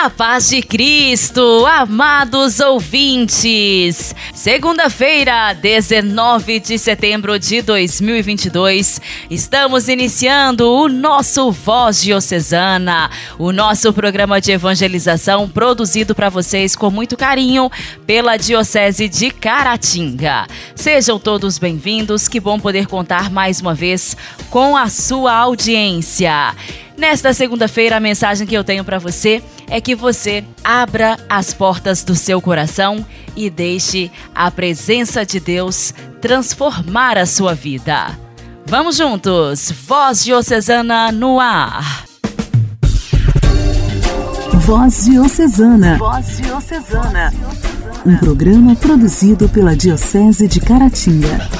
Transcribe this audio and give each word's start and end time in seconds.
A 0.00 0.08
paz 0.08 0.48
de 0.48 0.62
Cristo, 0.62 1.66
amados 1.66 2.60
ouvintes. 2.60 4.14
Segunda-feira, 4.32 5.52
19 5.54 6.60
de 6.60 6.78
setembro 6.78 7.36
de 7.36 7.62
2022, 7.62 9.00
estamos 9.28 9.88
iniciando 9.88 10.70
o 10.70 10.88
nosso 10.88 11.50
Voz 11.50 12.00
Diocesana, 12.00 13.10
o 13.40 13.50
nosso 13.50 13.92
programa 13.92 14.40
de 14.40 14.52
evangelização 14.52 15.48
produzido 15.48 16.14
para 16.14 16.28
vocês 16.28 16.76
com 16.76 16.92
muito 16.92 17.16
carinho 17.16 17.68
pela 18.06 18.36
Diocese 18.36 19.08
de 19.08 19.32
Caratinga. 19.32 20.46
Sejam 20.76 21.18
todos 21.18 21.58
bem-vindos, 21.58 22.28
que 22.28 22.38
bom 22.38 22.60
poder 22.60 22.86
contar 22.86 23.30
mais 23.30 23.60
uma 23.60 23.74
vez 23.74 24.16
com 24.48 24.76
a 24.76 24.88
sua 24.88 25.34
audiência. 25.34 26.54
Nesta 26.98 27.32
segunda-feira, 27.32 27.96
a 27.96 28.00
mensagem 28.00 28.44
que 28.44 28.56
eu 28.56 28.64
tenho 28.64 28.84
para 28.84 28.98
você 28.98 29.40
é 29.68 29.80
que 29.80 29.94
você 29.94 30.44
abra 30.64 31.16
as 31.28 31.54
portas 31.54 32.02
do 32.02 32.16
seu 32.16 32.42
coração 32.42 33.06
e 33.36 33.48
deixe 33.48 34.10
a 34.34 34.50
presença 34.50 35.24
de 35.24 35.38
Deus 35.38 35.94
transformar 36.20 37.16
a 37.16 37.24
sua 37.24 37.54
vida. 37.54 38.18
Vamos 38.66 38.96
juntos! 38.96 39.72
Voz 39.86 40.24
Diocesana 40.24 41.12
no 41.12 41.38
ar! 41.38 42.04
Voz 44.54 45.04
Diocesana. 45.04 45.98
Voz 45.98 46.36
Diocesana. 46.38 47.32
Um 48.04 48.16
programa 48.16 48.74
produzido 48.74 49.48
pela 49.48 49.76
Diocese 49.76 50.48
de 50.48 50.60
Caratinga. 50.60 51.57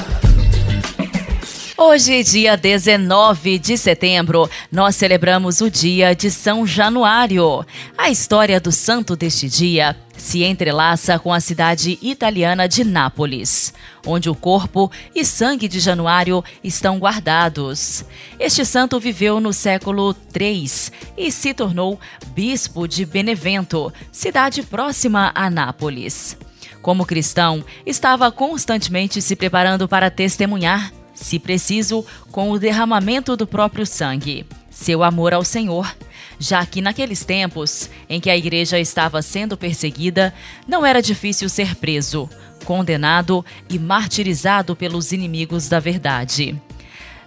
Hoje, 1.81 2.25
dia 2.25 2.57
19 2.57 3.57
de 3.57 3.77
setembro, 3.77 4.49
nós 4.69 4.97
celebramos 4.97 5.61
o 5.61 5.71
dia 5.71 6.13
de 6.13 6.29
São 6.29 6.67
Januário. 6.67 7.65
A 7.97 8.09
história 8.09 8.59
do 8.59 8.69
santo 8.69 9.15
deste 9.15 9.47
dia 9.47 9.95
se 10.17 10.43
entrelaça 10.43 11.17
com 11.17 11.31
a 11.31 11.39
cidade 11.39 11.97
italiana 12.01 12.67
de 12.67 12.83
Nápoles, 12.83 13.73
onde 14.05 14.29
o 14.29 14.35
corpo 14.35 14.91
e 15.15 15.23
sangue 15.23 15.69
de 15.69 15.79
Januário 15.79 16.43
estão 16.61 16.99
guardados. 16.99 18.03
Este 18.37 18.65
santo 18.65 18.99
viveu 18.99 19.39
no 19.39 19.53
século 19.53 20.13
III 20.37 20.69
e 21.17 21.31
se 21.31 21.53
tornou 21.53 21.97
bispo 22.33 22.89
de 22.89 23.05
Benevento, 23.05 23.89
cidade 24.11 24.63
próxima 24.63 25.31
a 25.33 25.49
Nápoles. 25.49 26.37
Como 26.81 27.05
cristão, 27.05 27.63
estava 27.85 28.29
constantemente 28.33 29.21
se 29.21 29.33
preparando 29.33 29.87
para 29.87 30.11
testemunhar 30.11 30.98
se 31.21 31.37
preciso, 31.37 32.05
com 32.31 32.49
o 32.49 32.57
derramamento 32.57 33.35
do 33.35 33.45
próprio 33.45 33.85
sangue, 33.85 34.45
seu 34.69 35.03
amor 35.03 35.33
ao 35.33 35.43
Senhor, 35.43 35.93
já 36.39 36.65
que 36.65 36.81
naqueles 36.81 37.25
tempos 37.25 37.89
em 38.07 38.21
que 38.21 38.29
a 38.29 38.37
igreja 38.37 38.79
estava 38.79 39.21
sendo 39.21 39.57
perseguida, 39.57 40.33
não 40.65 40.85
era 40.85 41.01
difícil 41.01 41.49
ser 41.49 41.75
preso, 41.75 42.29
condenado 42.63 43.45
e 43.69 43.77
martirizado 43.77 44.75
pelos 44.75 45.11
inimigos 45.11 45.67
da 45.67 45.79
verdade. 45.79 46.59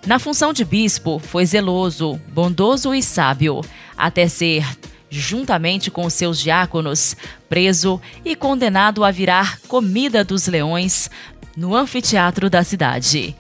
Na 0.07 0.19
função 0.19 0.53
de 0.53 0.65
bispo, 0.65 1.19
foi 1.19 1.45
zeloso, 1.45 2.19
bondoso 2.33 2.95
e 2.95 3.03
sábio, 3.03 3.61
até 3.97 4.27
ser, 4.27 4.65
juntamente 5.11 5.91
com 5.91 6.09
seus 6.09 6.41
diáconos, 6.41 7.15
preso 7.47 8.01
e 8.25 8.35
condenado 8.35 9.05
a 9.05 9.11
virar 9.11 9.61
comida 9.69 10.25
dos 10.25 10.47
leões 10.47 11.11
no 11.55 11.77
anfiteatro 11.77 12.49
da 12.49 12.65
cidade. 12.65 13.37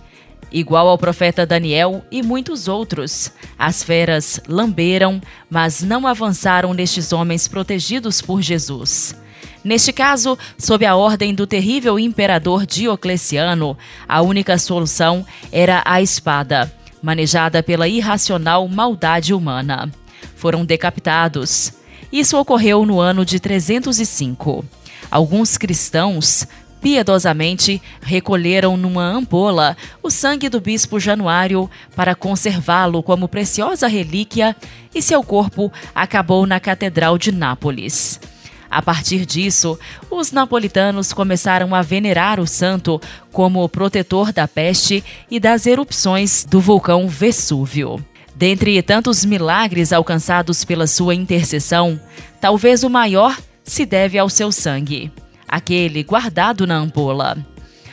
Igual 0.53 0.86
ao 0.89 0.98
profeta 0.98 1.47
Daniel 1.47 2.05
e 2.11 2.22
muitos 2.22 2.69
outros, 2.69 3.33
as 3.58 3.83
feras 3.83 4.38
lamberam, 4.47 5.21
mas 5.49 5.82
não 5.82 6.06
avançaram 6.06 6.75
nestes 6.75 7.10
homens 7.12 7.49
protegidos 7.49 8.21
por 8.21 8.43
Jesus. 8.43 9.16
Neste 9.65 9.93
caso, 9.93 10.37
sob 10.59 10.84
a 10.84 10.94
ordem 10.94 11.34
do 11.34 11.47
terrível 11.47 11.99
imperador 11.99 12.66
Diocleciano, 12.66 13.78
a 14.06 14.21
única 14.21 14.59
solução 14.59 15.25
era 15.50 15.82
a 15.87 16.03
espada, 16.03 16.71
manejada 17.00 17.62
pela 17.62 17.88
irracional 17.88 18.69
maldade 18.69 19.32
humana. 19.32 19.91
Foram 20.37 20.65
decapitados. 20.65 21.72
Isso 22.12 22.37
ocorreu 22.38 22.84
no 22.84 23.00
ano 23.00 23.25
de 23.25 23.41
305. 23.41 24.65
Alguns 25.10 25.56
cristãos 25.56 26.47
piedosamente 26.82 27.81
recolheram 28.03 28.76
numa 28.76 29.04
ampola 29.04 29.76
o 30.03 30.10
sangue 30.10 30.48
do 30.48 30.60
bispo 30.60 30.98
Januário 30.98 31.70
para 31.94 32.15
conservá-lo 32.15 33.03
como 33.03 33.28
preciosa 33.28 33.87
relíquia 33.87 34.56
e 34.93 35.00
seu 35.00 35.22
corpo 35.22 35.72
acabou 35.94 36.44
na 36.44 36.59
Catedral 36.59 37.16
de 37.16 37.31
Nápoles. 37.31 38.20
A 38.69 38.82
partir 38.82 39.25
disso, 39.25 39.78
os 40.10 40.32
napolitanos 40.32 41.12
começaram 41.12 41.75
a 41.75 41.82
venerar 41.82 42.41
o 42.41 42.47
santo 42.47 43.00
como 43.31 43.69
protetor 43.69 44.32
da 44.32 44.49
peste 44.49 45.04
e 45.31 45.38
das 45.38 45.66
erupções 45.66 46.44
do 46.44 46.59
vulcão 46.60 47.06
Vesúvio. 47.06 48.04
Dentre 48.34 48.81
tantos 48.82 49.25
milagres 49.25 49.93
alcançados 49.93 50.64
pela 50.64 50.87
sua 50.87 51.14
intercessão, 51.14 52.00
talvez 52.41 52.82
o 52.82 52.91
maior 52.91 53.38
se 53.62 53.84
deve 53.84 54.19
ao 54.19 54.28
seu 54.28 54.50
sangue 54.50 55.12
aquele 55.52 56.02
guardado 56.02 56.66
na 56.66 56.76
ampola. 56.76 57.36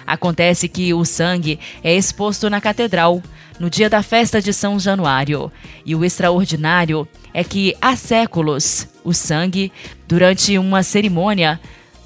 Acontece 0.07 0.69
que 0.69 0.93
o 0.93 1.03
sangue 1.03 1.59
é 1.83 1.93
exposto 1.93 2.49
na 2.49 2.61
catedral 2.61 3.21
no 3.59 3.69
dia 3.69 3.89
da 3.89 4.01
festa 4.01 4.41
de 4.41 4.53
São 4.53 4.79
Januário, 4.79 5.51
e 5.85 5.93
o 5.93 6.05
extraordinário 6.05 7.05
é 7.33 7.43
que 7.43 7.75
há 7.81 7.97
séculos 7.97 8.87
o 9.03 9.13
sangue, 9.13 9.73
durante 10.07 10.57
uma 10.57 10.81
cerimônia, 10.83 11.59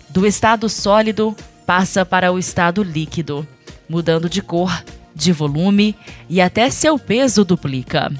do 0.09 0.25
estado 0.25 0.67
sólido 0.67 1.35
passa 1.67 2.03
para 2.03 2.31
o 2.31 2.39
estado 2.39 2.81
líquido, 2.81 3.47
mudando 3.87 4.27
de 4.27 4.41
cor, 4.41 4.83
de 5.13 5.31
volume 5.31 5.95
e 6.27 6.41
até 6.41 6.71
seu 6.71 6.97
peso 6.97 7.45
duplica. 7.45 8.11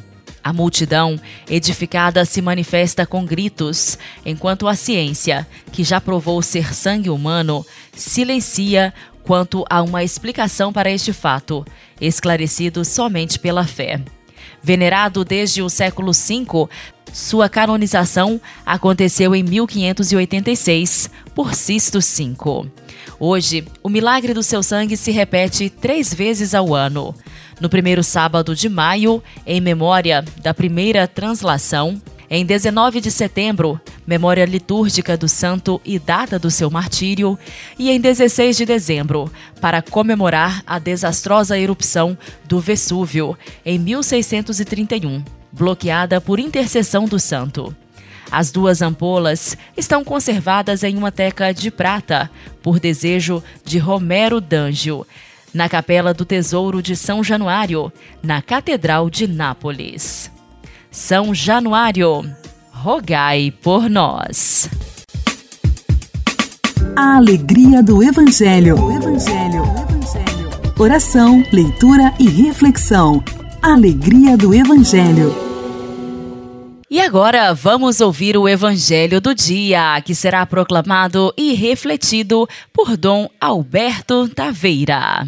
A 0.43 0.51
multidão 0.51 1.19
edificada 1.49 2.25
se 2.25 2.41
manifesta 2.41 3.05
com 3.05 3.25
gritos, 3.25 3.97
enquanto 4.25 4.67
a 4.67 4.75
ciência, 4.75 5.47
que 5.71 5.85
já 5.85 6.01
provou 6.01 6.41
ser 6.41 6.73
sangue 6.73 7.09
humano, 7.09 7.65
silencia 7.95 8.93
quanto 9.23 9.63
a 9.69 9.81
uma 9.81 10.03
explicação 10.03 10.73
para 10.73 10.91
este 10.91 11.13
fato, 11.13 11.65
esclarecido 12.01 12.83
somente 12.83 13.39
pela 13.39 13.65
fé. 13.65 14.01
Venerado 14.61 15.23
desde 15.23 15.61
o 15.61 15.69
século 15.69 16.11
V, 16.11 16.67
sua 17.13 17.47
canonização 17.47 18.41
aconteceu 18.65 19.33
em 19.33 19.43
1586 19.43 21.09
por 21.33 21.53
Sisto 21.53 21.99
V. 21.99 22.69
Hoje, 23.17 23.65
o 23.81 23.87
milagre 23.87 24.33
do 24.33 24.43
seu 24.43 24.61
sangue 24.61 24.97
se 24.97 25.11
repete 25.11 25.69
três 25.69 26.13
vezes 26.13 26.53
ao 26.53 26.75
ano 26.75 27.15
no 27.59 27.69
primeiro 27.69 28.03
sábado 28.03 28.55
de 28.55 28.69
maio, 28.69 29.23
em 29.45 29.61
memória 29.61 30.23
da 30.41 30.53
primeira 30.53 31.07
translação, 31.07 32.01
em 32.29 32.45
19 32.45 32.99
de 32.99 33.11
setembro, 33.11 33.79
memória 34.07 34.45
litúrgica 34.45 35.15
do 35.15 35.27
santo 35.27 35.79
e 35.85 35.99
data 35.99 36.39
do 36.39 36.49
seu 36.49 36.69
martírio, 36.71 37.37
e 37.77 37.91
em 37.91 37.99
16 37.99 38.57
de 38.57 38.65
dezembro, 38.65 39.31
para 39.61 39.81
comemorar 39.81 40.63
a 40.65 40.79
desastrosa 40.79 41.59
erupção 41.59 42.17
do 42.45 42.59
Vesúvio, 42.59 43.37
em 43.63 43.77
1631, 43.77 45.23
bloqueada 45.51 46.19
por 46.19 46.39
intercessão 46.39 47.05
do 47.05 47.19
santo. 47.19 47.75
As 48.31 48.49
duas 48.51 48.81
ampolas 48.81 49.55
estão 49.77 50.03
conservadas 50.03 50.81
em 50.83 50.97
uma 50.97 51.11
teca 51.11 51.53
de 51.53 51.69
prata, 51.69 52.31
por 52.63 52.79
desejo 52.79 53.43
de 53.63 53.77
Romero 53.77 54.41
D'Angio, 54.41 55.05
na 55.53 55.69
Capela 55.69 56.13
do 56.13 56.25
Tesouro 56.25 56.81
de 56.81 56.95
São 56.95 57.23
Januário, 57.23 57.91
na 58.21 58.41
Catedral 58.41 59.09
de 59.09 59.27
Nápoles. 59.27 60.31
São 60.89 61.33
Januário, 61.33 62.25
rogai 62.71 63.53
por 63.61 63.89
nós. 63.89 64.69
A 66.95 67.17
alegria 67.17 67.81
do 67.81 68.03
Evangelho. 68.03 68.79
O 68.79 68.91
Evangelho. 68.91 69.63
O 69.63 69.79
Evangelho. 69.79 70.49
Oração, 70.77 71.43
leitura 71.51 72.13
e 72.19 72.29
reflexão. 72.29 73.23
Alegria 73.61 74.37
do 74.37 74.53
Evangelho. 74.53 75.52
E 76.93 77.01
agora 77.01 77.55
vamos 77.55 78.01
ouvir 78.01 78.37
o 78.37 78.47
Evangelho 78.47 79.19
do 79.19 79.33
dia, 79.33 79.99
que 80.05 80.13
será 80.13 80.45
proclamado 80.45 81.33
e 81.35 81.55
refletido 81.55 82.47
por 82.71 82.95
Dom 82.95 83.27
Alberto 83.41 84.29
Taveira. 84.29 85.25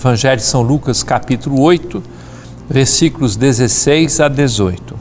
Evangelho 0.00 0.38
de 0.38 0.44
São 0.44 0.62
Lucas, 0.62 1.02
capítulo 1.02 1.60
8, 1.60 2.02
versículos 2.70 3.36
16 3.36 4.20
a 4.20 4.28
18. 4.28 4.96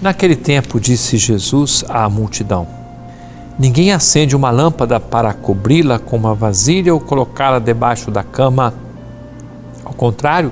Naquele 0.00 0.36
tempo 0.36 0.80
disse 0.80 1.18
Jesus 1.18 1.84
à 1.86 2.08
multidão: 2.08 2.66
Ninguém 3.58 3.92
acende 3.92 4.34
uma 4.34 4.50
lâmpada 4.50 4.98
para 4.98 5.34
cobri-la 5.34 5.98
com 5.98 6.16
uma 6.16 6.34
vasilha 6.34 6.94
ou 6.94 6.98
colocá-la 6.98 7.58
debaixo 7.58 8.10
da 8.10 8.22
cama. 8.22 8.72
Ao 9.84 9.92
contrário, 9.92 10.50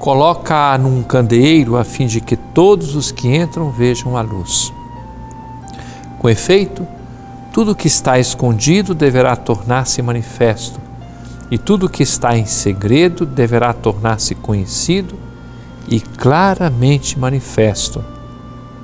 coloca-a 0.00 0.76
num 0.76 1.04
candeeiro 1.04 1.76
a 1.76 1.84
fim 1.84 2.08
de 2.08 2.20
que 2.20 2.36
todos 2.36 2.96
os 2.96 3.12
que 3.12 3.28
entram 3.28 3.70
vejam 3.70 4.16
a 4.16 4.20
luz. 4.20 4.72
Com 6.18 6.28
efeito, 6.28 6.84
tudo 7.52 7.76
que 7.76 7.86
está 7.86 8.18
escondido 8.18 8.96
deverá 8.96 9.36
tornar-se 9.36 10.02
manifesto, 10.02 10.87
e 11.50 11.56
tudo 11.56 11.88
que 11.88 12.02
está 12.02 12.36
em 12.36 12.46
segredo 12.46 13.24
deverá 13.24 13.72
tornar-se 13.72 14.34
conhecido 14.34 15.14
e 15.88 16.00
claramente 16.00 17.18
manifesto. 17.18 18.04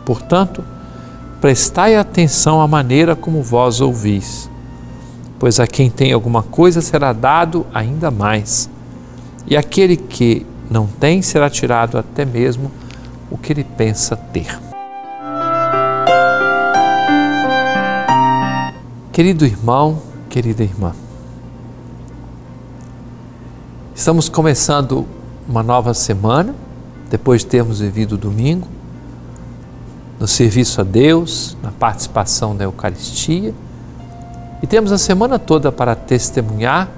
Portanto, 0.04 0.64
prestai 1.40 1.96
atenção 1.96 2.60
à 2.60 2.66
maneira 2.66 3.14
como 3.14 3.42
vós 3.42 3.80
ouvis, 3.80 4.48
pois 5.38 5.60
a 5.60 5.66
quem 5.66 5.90
tem 5.90 6.12
alguma 6.12 6.42
coisa 6.42 6.80
será 6.80 7.12
dado 7.12 7.66
ainda 7.74 8.10
mais, 8.10 8.70
e 9.46 9.56
aquele 9.56 9.96
que 9.96 10.46
não 10.70 10.86
tem 10.86 11.20
será 11.20 11.50
tirado 11.50 11.98
até 11.98 12.24
mesmo 12.24 12.70
o 13.30 13.36
que 13.36 13.52
ele 13.52 13.64
pensa 13.64 14.16
ter. 14.16 14.58
Querido 19.12 19.44
irmão, 19.44 20.02
querida 20.28 20.64
irmã, 20.64 20.92
estamos 23.94 24.28
começando 24.28 25.06
uma 25.48 25.62
nova 25.62 25.94
semana, 25.94 26.52
depois 27.08 27.42
de 27.42 27.46
termos 27.46 27.78
vivido 27.78 28.12
o 28.12 28.18
domingo, 28.18 28.66
no 30.18 30.26
serviço 30.26 30.80
a 30.80 30.84
Deus, 30.84 31.56
na 31.62 31.70
participação 31.70 32.56
da 32.56 32.64
Eucaristia, 32.64 33.54
e 34.60 34.66
temos 34.66 34.90
a 34.90 34.98
semana 34.98 35.38
toda 35.38 35.70
para 35.70 35.94
testemunhar 35.94 36.88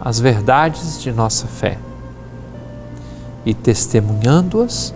as 0.00 0.18
verdades 0.18 1.02
de 1.02 1.12
nossa 1.12 1.46
fé. 1.46 1.76
E 3.44 3.52
testemunhando-as, 3.52 4.94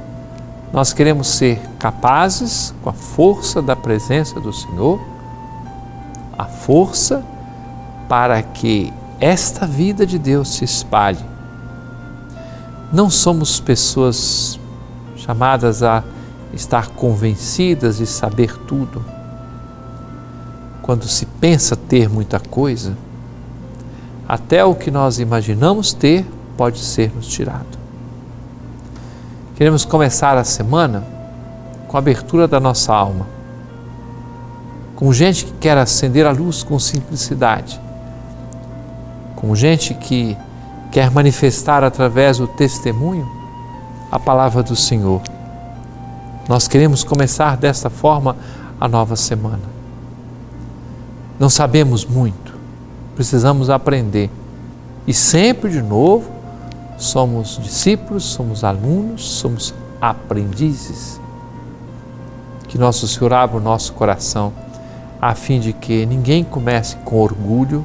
nós 0.72 0.94
queremos 0.94 1.28
ser 1.28 1.60
capazes, 1.78 2.74
com 2.82 2.88
a 2.88 2.94
força 2.94 3.60
da 3.60 3.76
presença 3.76 4.40
do 4.40 4.52
Senhor, 4.54 4.98
a 6.36 6.44
força 6.44 7.22
para 8.08 8.42
que 8.42 8.92
esta 9.20 9.66
vida 9.66 10.06
de 10.06 10.18
Deus 10.18 10.54
se 10.54 10.64
espalhe. 10.64 11.24
Não 12.92 13.10
somos 13.10 13.58
pessoas 13.60 14.58
chamadas 15.16 15.82
a 15.82 16.04
estar 16.52 16.88
convencidas 16.90 17.98
de 17.98 18.06
saber 18.06 18.56
tudo. 18.58 19.04
Quando 20.82 21.06
se 21.06 21.26
pensa 21.26 21.76
ter 21.76 22.08
muita 22.08 22.40
coisa, 22.40 22.96
até 24.26 24.64
o 24.64 24.74
que 24.74 24.90
nós 24.90 25.18
imaginamos 25.18 25.92
ter 25.92 26.24
pode 26.56 26.78
ser 26.78 27.12
nos 27.14 27.26
tirado. 27.26 27.78
Queremos 29.56 29.84
começar 29.84 30.38
a 30.38 30.44
semana 30.44 31.04
com 31.88 31.96
a 31.96 32.00
abertura 32.00 32.46
da 32.46 32.60
nossa 32.60 32.94
alma, 32.94 33.26
com 34.94 35.12
gente 35.12 35.44
que 35.44 35.52
quer 35.52 35.76
acender 35.76 36.26
a 36.26 36.30
luz 36.30 36.62
com 36.62 36.78
simplicidade, 36.78 37.80
com 39.48 39.56
gente 39.56 39.94
que 39.94 40.36
quer 40.92 41.10
manifestar 41.10 41.82
através 41.82 42.36
do 42.36 42.46
testemunho 42.46 43.26
a 44.12 44.18
palavra 44.18 44.62
do 44.62 44.76
Senhor. 44.76 45.22
Nós 46.46 46.68
queremos 46.68 47.02
começar 47.02 47.56
desta 47.56 47.88
forma 47.88 48.36
a 48.78 48.86
nova 48.86 49.16
semana. 49.16 49.62
Não 51.38 51.48
sabemos 51.48 52.04
muito, 52.04 52.54
precisamos 53.16 53.70
aprender 53.70 54.30
e 55.06 55.14
sempre 55.14 55.70
de 55.70 55.80
novo 55.80 56.30
somos 56.98 57.58
discípulos, 57.62 58.24
somos 58.24 58.62
alunos, 58.64 59.24
somos 59.24 59.72
aprendizes. 59.98 61.18
Que 62.68 62.76
Nosso 62.76 63.08
Senhor 63.08 63.32
abra 63.32 63.56
o 63.56 63.60
nosso 63.60 63.94
coração, 63.94 64.52
a 65.18 65.34
fim 65.34 65.58
de 65.58 65.72
que 65.72 66.04
ninguém 66.04 66.44
comece 66.44 66.96
com 66.96 67.16
orgulho 67.16 67.82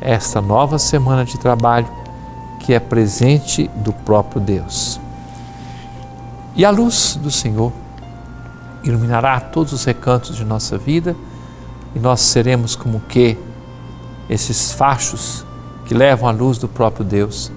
esta 0.00 0.40
nova 0.40 0.78
semana 0.78 1.24
de 1.24 1.38
trabalho 1.38 1.88
que 2.60 2.74
é 2.74 2.80
presente 2.80 3.68
do 3.76 3.92
próprio 3.92 4.40
Deus. 4.40 5.00
E 6.54 6.64
a 6.64 6.70
luz 6.70 7.18
do 7.22 7.30
Senhor 7.30 7.72
iluminará 8.82 9.38
todos 9.40 9.72
os 9.72 9.84
recantos 9.84 10.36
de 10.36 10.44
nossa 10.44 10.78
vida 10.78 11.16
e 11.94 11.98
nós 11.98 12.20
seremos 12.20 12.74
como 12.74 13.00
que 13.00 13.36
esses 14.28 14.72
fachos 14.72 15.44
que 15.86 15.94
levam 15.94 16.28
a 16.28 16.32
luz 16.32 16.58
do 16.58 16.68
próprio 16.68 17.04
Deus 17.04 17.50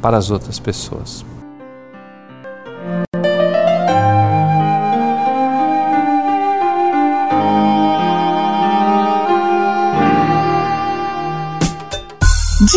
para 0.00 0.16
as 0.16 0.30
outras 0.30 0.58
pessoas. 0.58 1.24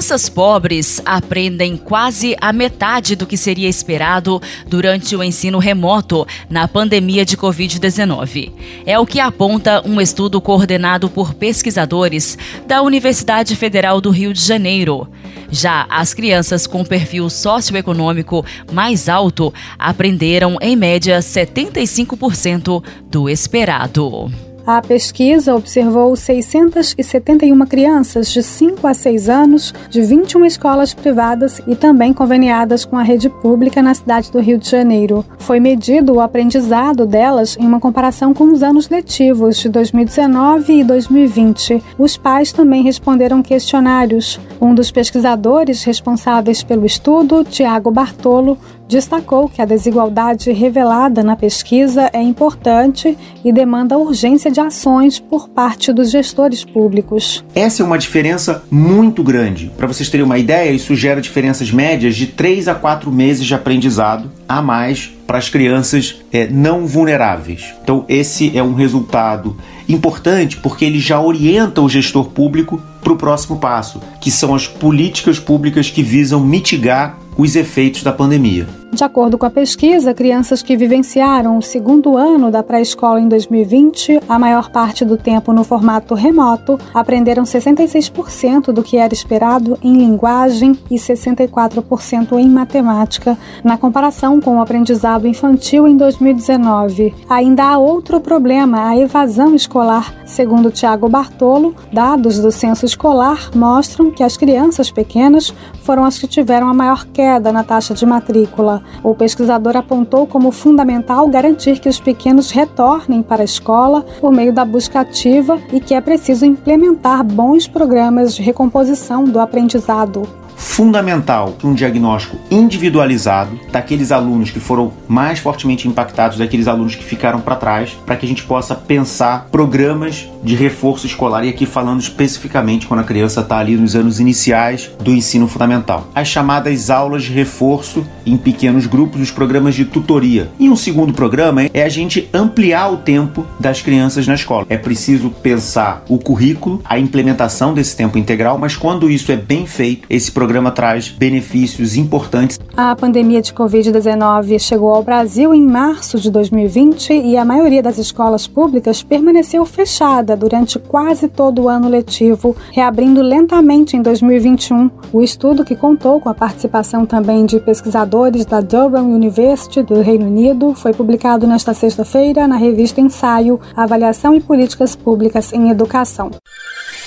Crianças 0.00 0.30
pobres 0.30 1.02
aprendem 1.04 1.76
quase 1.76 2.34
a 2.40 2.54
metade 2.54 3.14
do 3.14 3.26
que 3.26 3.36
seria 3.36 3.68
esperado 3.68 4.40
durante 4.66 5.14
o 5.14 5.22
ensino 5.22 5.58
remoto 5.58 6.26
na 6.48 6.66
pandemia 6.66 7.22
de 7.22 7.36
Covid-19. 7.36 8.50
É 8.86 8.98
o 8.98 9.04
que 9.04 9.20
aponta 9.20 9.86
um 9.86 10.00
estudo 10.00 10.40
coordenado 10.40 11.10
por 11.10 11.34
pesquisadores 11.34 12.38
da 12.66 12.80
Universidade 12.80 13.54
Federal 13.54 14.00
do 14.00 14.08
Rio 14.08 14.32
de 14.32 14.40
Janeiro. 14.40 15.06
Já 15.50 15.86
as 15.90 16.14
crianças 16.14 16.66
com 16.66 16.82
perfil 16.82 17.28
socioeconômico 17.28 18.42
mais 18.72 19.06
alto 19.06 19.52
aprenderam, 19.78 20.56
em 20.62 20.76
média, 20.76 21.18
75% 21.18 22.82
do 23.10 23.28
esperado. 23.28 24.49
A 24.66 24.80
pesquisa 24.82 25.54
observou 25.54 26.14
671 26.14 27.66
crianças 27.66 28.30
de 28.30 28.42
5 28.42 28.86
a 28.86 28.94
6 28.94 29.28
anos 29.28 29.74
de 29.88 30.02
21 30.02 30.44
escolas 30.44 30.94
privadas 30.94 31.60
e 31.66 31.74
também 31.74 32.12
conveniadas 32.12 32.84
com 32.84 32.96
a 32.96 33.02
rede 33.02 33.28
pública 33.28 33.82
na 33.82 33.94
cidade 33.94 34.30
do 34.30 34.38
Rio 34.38 34.58
de 34.58 34.68
Janeiro. 34.68 35.24
Foi 35.38 35.58
medido 35.58 36.14
o 36.14 36.20
aprendizado 36.20 37.06
delas 37.06 37.56
em 37.58 37.66
uma 37.66 37.80
comparação 37.80 38.34
com 38.34 38.44
os 38.52 38.62
anos 38.62 38.88
letivos 38.88 39.58
de 39.58 39.68
2019 39.68 40.80
e 40.80 40.84
2020. 40.84 41.82
Os 41.98 42.16
pais 42.16 42.52
também 42.52 42.82
responderam 42.82 43.42
questionários. 43.42 44.38
Um 44.60 44.74
dos 44.74 44.90
pesquisadores 44.90 45.84
responsáveis 45.84 46.62
pelo 46.62 46.84
estudo, 46.86 47.44
Tiago 47.44 47.90
Bartolo, 47.90 48.58
destacou 48.90 49.48
que 49.48 49.62
a 49.62 49.64
desigualdade 49.64 50.50
revelada 50.50 51.22
na 51.22 51.36
pesquisa 51.36 52.10
é 52.12 52.20
importante 52.20 53.16
e 53.44 53.52
demanda 53.52 53.96
urgência 53.96 54.50
de 54.50 54.58
ações 54.58 55.20
por 55.20 55.48
parte 55.48 55.92
dos 55.92 56.10
gestores 56.10 56.64
públicos. 56.64 57.44
Essa 57.54 57.84
é 57.84 57.86
uma 57.86 57.96
diferença 57.96 58.64
muito 58.68 59.22
grande. 59.22 59.70
Para 59.76 59.86
vocês 59.86 60.10
terem 60.10 60.26
uma 60.26 60.38
ideia, 60.38 60.72
isso 60.72 60.96
gera 60.96 61.20
diferenças 61.20 61.70
médias 61.70 62.16
de 62.16 62.26
3 62.26 62.66
a 62.66 62.74
4 62.74 63.12
meses 63.12 63.46
de 63.46 63.54
aprendizado 63.54 64.28
a 64.48 64.60
mais 64.60 65.12
para 65.24 65.38
as 65.38 65.48
crianças 65.48 66.16
é, 66.32 66.48
não 66.48 66.84
vulneráveis. 66.84 67.72
Então, 67.84 68.04
esse 68.08 68.58
é 68.58 68.62
um 68.62 68.74
resultado 68.74 69.56
importante 69.88 70.56
porque 70.56 70.84
ele 70.84 70.98
já 70.98 71.20
orienta 71.20 71.80
o 71.80 71.88
gestor 71.88 72.24
público 72.30 72.82
para 73.00 73.12
o 73.12 73.16
próximo 73.16 73.56
passo, 73.56 74.00
que 74.20 74.30
são 74.30 74.52
as 74.52 74.66
políticas 74.66 75.38
públicas 75.38 75.88
que 75.88 76.02
visam 76.02 76.40
mitigar 76.40 77.16
os 77.40 77.56
efeitos 77.56 78.02
da 78.02 78.12
pandemia. 78.12 78.66
De 78.92 79.04
acordo 79.04 79.38
com 79.38 79.46
a 79.46 79.50
pesquisa, 79.50 80.12
crianças 80.12 80.62
que 80.62 80.76
vivenciaram 80.76 81.56
o 81.56 81.62
segundo 81.62 82.18
ano 82.18 82.50
da 82.50 82.60
pré-escola 82.60 83.20
em 83.20 83.28
2020, 83.28 84.20
a 84.28 84.36
maior 84.36 84.68
parte 84.70 85.04
do 85.04 85.16
tempo 85.16 85.52
no 85.52 85.62
formato 85.62 86.12
remoto, 86.12 86.78
aprenderam 86.92 87.44
66% 87.44 88.72
do 88.72 88.82
que 88.82 88.96
era 88.96 89.14
esperado 89.14 89.78
em 89.80 89.96
linguagem 89.96 90.76
e 90.90 90.96
64% 90.96 92.36
em 92.36 92.48
matemática, 92.48 93.38
na 93.62 93.78
comparação 93.78 94.40
com 94.40 94.58
o 94.58 94.60
aprendizado 94.60 95.26
infantil 95.26 95.86
em 95.86 95.96
2019. 95.96 97.14
Ainda 97.28 97.64
há 97.64 97.78
outro 97.78 98.20
problema, 98.20 98.88
a 98.88 98.98
evasão 98.98 99.54
escolar. 99.54 100.12
Segundo 100.26 100.70
Tiago 100.70 101.08
Bartolo, 101.08 101.76
dados 101.92 102.40
do 102.40 102.50
censo 102.50 102.84
escolar 102.84 103.50
mostram 103.54 104.10
que 104.10 104.24
as 104.24 104.36
crianças 104.36 104.90
pequenas 104.90 105.54
foram 105.84 106.04
as 106.04 106.18
que 106.18 106.26
tiveram 106.26 106.68
a 106.68 106.74
maior 106.74 107.06
queda 107.06 107.29
na 107.38 107.62
taxa 107.62 107.94
de 107.94 108.04
matrícula. 108.04 108.82
O 109.02 109.14
pesquisador 109.14 109.76
apontou 109.76 110.26
como 110.26 110.50
fundamental 110.50 111.28
garantir 111.28 111.78
que 111.78 111.88
os 111.88 112.00
pequenos 112.00 112.50
retornem 112.50 113.22
para 113.22 113.42
a 113.42 113.44
escola 113.44 114.04
por 114.20 114.32
meio 114.32 114.52
da 114.52 114.64
busca 114.64 115.00
ativa 115.00 115.58
e 115.72 115.78
que 115.78 115.94
é 115.94 116.00
preciso 116.00 116.44
implementar 116.44 117.22
bons 117.22 117.68
programas 117.68 118.34
de 118.34 118.42
recomposição 118.42 119.24
do 119.24 119.38
aprendizado 119.38 120.40
fundamental 120.60 121.56
um 121.64 121.72
diagnóstico 121.72 122.38
individualizado 122.50 123.58
daqueles 123.72 124.12
alunos 124.12 124.50
que 124.50 124.60
foram 124.60 124.92
mais 125.08 125.38
fortemente 125.38 125.88
impactados, 125.88 126.36
daqueles 126.36 126.68
alunos 126.68 126.94
que 126.94 127.02
ficaram 127.02 127.40
para 127.40 127.56
trás, 127.56 127.96
para 128.04 128.14
que 128.14 128.26
a 128.26 128.28
gente 128.28 128.44
possa 128.44 128.74
pensar 128.74 129.48
programas 129.50 130.28
de 130.44 130.54
reforço 130.54 131.06
escolar 131.06 131.44
e 131.44 131.48
aqui 131.48 131.64
falando 131.64 132.00
especificamente 132.00 132.86
quando 132.86 133.00
a 133.00 133.04
criança 133.04 133.40
está 133.40 133.58
ali 133.58 133.76
nos 133.76 133.96
anos 133.96 134.20
iniciais 134.20 134.90
do 135.02 135.12
ensino 135.12 135.48
fundamental. 135.48 136.08
As 136.14 136.28
chamadas 136.28 136.90
aulas 136.90 137.24
de 137.24 137.32
reforço 137.32 138.06
em 138.26 138.36
pequenos 138.36 138.86
grupos, 138.86 139.20
os 139.20 139.30
programas 139.30 139.74
de 139.74 139.86
tutoria. 139.86 140.50
E 140.58 140.68
um 140.68 140.76
segundo 140.76 141.12
programa 141.12 141.62
é 141.72 141.82
a 141.82 141.88
gente 141.88 142.28
ampliar 142.34 142.92
o 142.92 142.98
tempo 142.98 143.46
das 143.58 143.80
crianças 143.80 144.26
na 144.26 144.34
escola. 144.34 144.66
É 144.68 144.76
preciso 144.76 145.30
pensar 145.30 146.04
o 146.08 146.18
currículo, 146.18 146.82
a 146.84 146.98
implementação 146.98 147.72
desse 147.72 147.96
tempo 147.96 148.18
integral, 148.18 148.58
mas 148.58 148.76
quando 148.76 149.10
isso 149.10 149.32
é 149.32 149.36
bem 149.36 149.66
feito, 149.66 150.06
esse 150.10 150.30
programa 150.30 150.49
programa 150.50 150.72
traz 150.72 151.08
benefícios 151.08 151.96
importantes. 151.96 152.58
A 152.76 152.96
pandemia 152.96 153.40
de 153.40 153.52
Covid-19 153.52 154.58
chegou 154.58 154.92
ao 154.92 155.00
Brasil 155.00 155.54
em 155.54 155.64
março 155.64 156.18
de 156.18 156.28
2020 156.28 157.12
e 157.12 157.36
a 157.36 157.44
maioria 157.44 157.80
das 157.80 157.98
escolas 157.98 158.48
públicas 158.48 159.00
permaneceu 159.00 159.64
fechada 159.64 160.36
durante 160.36 160.76
quase 160.76 161.28
todo 161.28 161.62
o 161.62 161.68
ano 161.68 161.88
letivo, 161.88 162.56
reabrindo 162.72 163.22
lentamente 163.22 163.96
em 163.96 164.02
2021. 164.02 164.90
O 165.12 165.22
estudo, 165.22 165.64
que 165.64 165.76
contou 165.76 166.20
com 166.20 166.28
a 166.28 166.34
participação 166.34 167.06
também 167.06 167.46
de 167.46 167.60
pesquisadores 167.60 168.44
da 168.44 168.60
Durham 168.60 169.04
University 169.04 169.84
do 169.84 170.02
Reino 170.02 170.26
Unido, 170.26 170.74
foi 170.74 170.92
publicado 170.92 171.46
nesta 171.46 171.72
sexta-feira 171.72 172.48
na 172.48 172.56
revista 172.56 173.00
Ensaio 173.00 173.60
Avaliação 173.76 174.34
e 174.34 174.40
Políticas 174.40 174.96
Públicas 174.96 175.52
em 175.52 175.70
Educação. 175.70 176.32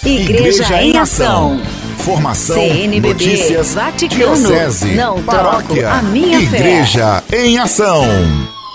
Igreja, 0.02 0.64
Igreja 0.64 0.82
em 0.82 0.98
Ação. 0.98 1.60
Formação, 2.04 2.58
CNBB, 2.58 3.08
notícias, 3.08 3.74
Vaticano, 3.74 4.36
diocese, 4.36 4.94
não 4.94 5.24
paróquia, 5.24 5.90
a 5.90 6.02
minha 6.02 6.38
Igreja 6.38 7.24
fé. 7.26 7.46
em 7.46 7.58
Ação. 7.58 8.04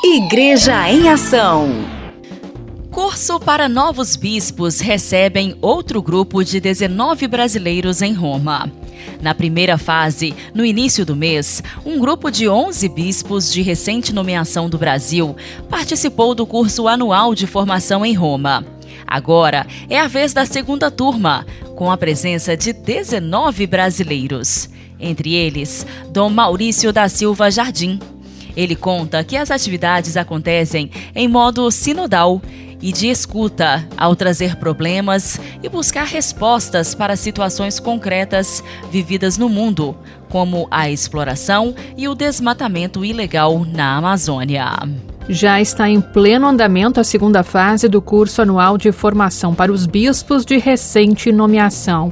Igreja 0.02 0.90
em 0.90 1.10
Ação. 1.10 1.68
Curso 2.90 3.38
para 3.38 3.68
novos 3.68 4.16
bispos 4.16 4.80
recebem 4.80 5.54
outro 5.60 6.00
grupo 6.00 6.42
de 6.42 6.58
19 6.58 7.28
brasileiros 7.28 8.00
em 8.00 8.14
Roma. 8.14 8.72
Na 9.20 9.34
primeira 9.34 9.76
fase, 9.76 10.34
no 10.54 10.64
início 10.64 11.04
do 11.04 11.14
mês, 11.14 11.62
um 11.84 11.98
grupo 11.98 12.30
de 12.30 12.48
11 12.48 12.88
bispos 12.88 13.52
de 13.52 13.60
recente 13.60 14.10
nomeação 14.10 14.70
do 14.70 14.78
Brasil 14.78 15.36
participou 15.68 16.34
do 16.34 16.46
curso 16.46 16.88
anual 16.88 17.34
de 17.34 17.46
formação 17.46 18.06
em 18.06 18.14
Roma. 18.14 18.64
Agora 19.08 19.66
é 19.88 19.98
a 19.98 20.06
vez 20.06 20.34
da 20.34 20.44
segunda 20.44 20.90
turma, 20.90 21.46
com 21.74 21.90
a 21.90 21.96
presença 21.96 22.54
de 22.54 22.74
19 22.74 23.66
brasileiros. 23.66 24.68
Entre 25.00 25.34
eles, 25.34 25.86
Dom 26.10 26.28
Maurício 26.28 26.92
da 26.92 27.08
Silva 27.08 27.50
Jardim. 27.50 27.98
Ele 28.54 28.76
conta 28.76 29.24
que 29.24 29.36
as 29.36 29.50
atividades 29.50 30.16
acontecem 30.16 30.90
em 31.14 31.28
modo 31.28 31.70
sinodal 31.70 32.42
e 32.80 32.92
de 32.92 33.08
escuta, 33.08 33.86
ao 33.96 34.14
trazer 34.14 34.56
problemas 34.56 35.40
e 35.62 35.68
buscar 35.68 36.04
respostas 36.04 36.94
para 36.94 37.16
situações 37.16 37.80
concretas 37.80 38.62
vividas 38.90 39.36
no 39.36 39.48
mundo, 39.48 39.96
como 40.28 40.68
a 40.70 40.90
exploração 40.90 41.74
e 41.96 42.08
o 42.08 42.14
desmatamento 42.14 43.04
ilegal 43.04 43.64
na 43.64 43.96
Amazônia. 43.96 44.70
Já 45.28 45.60
está 45.60 45.90
em 45.90 46.00
pleno 46.00 46.46
andamento 46.46 46.98
a 46.98 47.04
segunda 47.04 47.42
fase 47.42 47.86
do 47.86 48.00
curso 48.00 48.40
anual 48.40 48.78
de 48.78 48.90
formação 48.90 49.54
para 49.54 49.70
os 49.70 49.86
bispos 49.86 50.42
de 50.42 50.56
recente 50.56 51.30
nomeação. 51.30 52.10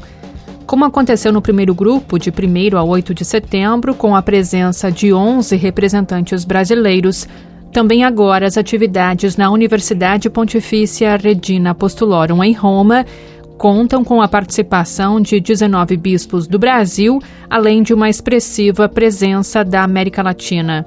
Como 0.67 0.85
aconteceu 0.85 1.33
no 1.33 1.41
primeiro 1.41 1.75
grupo, 1.75 2.19
de 2.19 2.31
1 2.31 2.77
a 2.77 2.83
8 2.83 3.15
de 3.15 3.25
setembro, 3.25 3.95
com 3.95 4.15
a 4.15 4.21
presença 4.21 4.93
de 4.93 5.15
11 5.15 5.57
representantes 5.57 6.45
brasileiros, 6.45 7.27
também 7.73 8.05
agora 8.05 8.47
as 8.47 8.59
atividades 8.59 9.37
na 9.37 9.51
Universidade 9.51 10.29
Pontifícia 10.29 11.17
Regina 11.17 11.71
Apostolorum 11.71 12.45
em 12.45 12.53
Roma 12.53 13.07
contam 13.57 14.05
com 14.05 14.21
a 14.21 14.29
participação 14.29 15.21
de 15.21 15.41
19 15.41 15.97
bispos 15.97 16.47
do 16.47 16.59
Brasil, 16.59 17.19
além 17.49 17.83
de 17.83 17.95
uma 17.95 18.11
expressiva 18.11 18.89
presença 18.89 19.65
da 19.65 19.83
América 19.83 20.23
Latina. 20.23 20.87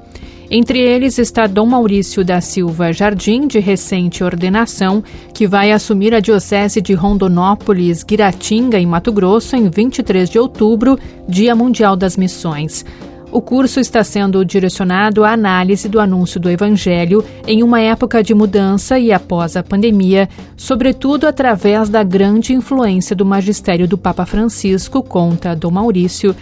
Entre 0.52 0.80
eles 0.80 1.20
está 1.20 1.46
Dom 1.46 1.68
Maurício 1.68 2.26
da 2.26 2.42
Silva 2.42 2.92
Jardim, 2.92 3.46
de 3.46 3.60
recente 3.60 4.24
ordenação, 4.24 5.04
que 5.32 5.46
vai 5.46 5.72
assumir 5.72 6.12
a 6.16 6.20
Diocese 6.20 6.82
de 6.82 6.96
Rondonópolis, 6.96 8.04
Guiratinga, 8.04 8.80
em 8.80 8.86
Mato 8.88 9.12
Grosso, 9.12 9.56
em 9.56 9.70
23 9.70 10.28
de 10.28 10.40
outubro, 10.40 10.98
Dia 11.28 11.56
Mundial 11.56 11.96
das 11.96 12.18
Missões. 12.18 12.84
O 13.32 13.44
curso 13.44 13.80
está 13.80 14.04
sendo 14.04 14.44
direcionado 14.44 15.24
à 15.24 15.34
análise 15.34 15.88
do 15.88 16.00
anúncio 16.00 16.40
do 16.40 16.50
Evangelho 16.50 17.24
em 17.46 17.62
uma 17.62 17.80
época 17.80 18.24
de 18.24 18.34
mudança 18.34 18.98
e 18.98 19.12
após 19.12 19.56
a 19.56 19.62
pandemia, 19.62 20.28
sobretudo 20.58 21.28
através 21.28 21.90
da 21.90 22.02
grande 22.02 22.54
influência 22.54 23.16
do 23.16 23.24
magistério 23.24 23.88
do 23.88 24.00
Papa 24.00 24.26
Francisco, 24.26 25.04
conta 25.04 25.56
Dom 25.56 25.70
Maurício, 25.70 26.36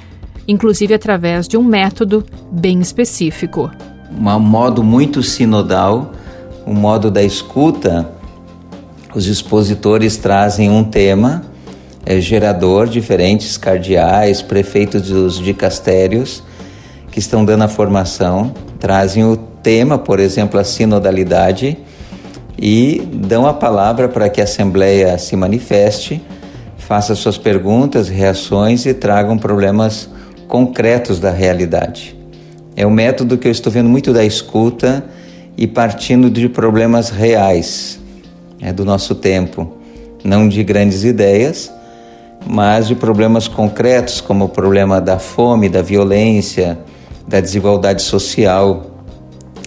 inclusive 0.47 0.93
através 0.93 1.45
de 1.45 1.57
um 1.57 1.63
método 1.63 2.23
bem 2.49 2.79
específico 2.79 3.69
um 4.11 4.39
modo 4.39 4.83
muito 4.83 5.21
sinodal, 5.21 6.13
um 6.65 6.73
modo 6.73 7.09
da 7.11 7.23
escuta. 7.23 8.09
Os 9.15 9.27
expositores 9.27 10.17
trazem 10.17 10.69
um 10.69 10.83
tema 10.83 11.43
é, 12.05 12.19
gerador, 12.21 12.87
diferentes 12.87 13.57
cardeais, 13.57 14.41
prefeitos 14.41 15.03
dos 15.03 15.39
dicastérios 15.39 16.43
que 17.11 17.19
estão 17.19 17.43
dando 17.43 17.63
a 17.63 17.67
formação, 17.67 18.53
trazem 18.79 19.25
o 19.25 19.35
tema, 19.35 19.97
por 19.97 20.19
exemplo, 20.19 20.59
a 20.59 20.63
sinodalidade, 20.63 21.77
e 22.57 23.01
dão 23.13 23.45
a 23.45 23.53
palavra 23.53 24.07
para 24.07 24.29
que 24.29 24.41
a 24.41 24.43
Assembleia 24.43 25.17
se 25.17 25.35
manifeste, 25.35 26.21
faça 26.77 27.13
suas 27.13 27.37
perguntas, 27.37 28.07
reações 28.07 28.85
e 28.85 28.93
tragam 28.93 29.37
problemas 29.37 30.09
concretos 30.47 31.19
da 31.19 31.29
realidade. 31.29 32.16
É 32.79 32.85
um 32.85 32.91
método 32.91 33.39
que 33.39 33.47
eu 33.47 33.51
estou 33.51 33.73
vendo 33.73 33.89
muito 33.89 34.13
da 34.13 34.23
escuta 34.23 35.03
e 35.57 35.65
partindo 35.65 36.29
de 36.29 36.47
problemas 36.47 37.09
reais 37.09 37.99
é, 38.61 38.71
do 38.71 38.85
nosso 38.85 39.15
tempo, 39.15 39.73
não 40.23 40.47
de 40.47 40.63
grandes 40.63 41.03
ideias, 41.03 41.73
mas 42.45 42.87
de 42.87 42.93
problemas 42.93 43.47
concretos, 43.47 44.21
como 44.21 44.45
o 44.45 44.49
problema 44.49 45.01
da 45.01 45.17
fome, 45.17 45.67
da 45.69 45.81
violência, 45.81 46.77
da 47.27 47.39
desigualdade 47.39 48.03
social, 48.03 49.03